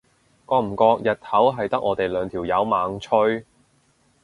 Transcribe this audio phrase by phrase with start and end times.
[0.49, 3.45] 覺唔覺日頭係得我哋兩條友猛吹？